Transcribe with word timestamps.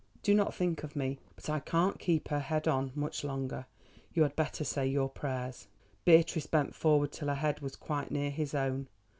Do 0.23 0.33
not 0.33 0.55
think 0.55 0.81
of 0.81 0.95
me. 0.95 1.19
But 1.35 1.47
I 1.47 1.59
can't 1.59 1.99
keep 1.99 2.29
her 2.29 2.39
head 2.39 2.67
on 2.67 2.91
much 2.95 3.23
longer. 3.23 3.67
You 4.15 4.23
had 4.23 4.35
better 4.35 4.63
say 4.63 4.87
your 4.87 5.07
prayers." 5.09 5.67
Beatrice 6.05 6.47
bent 6.47 6.73
forward 6.73 7.11
till 7.11 7.27
her 7.27 7.35
head 7.35 7.59
was 7.59 7.75
quite 7.75 8.09
near 8.09 8.31
his 8.31 8.55
own. 8.55 8.87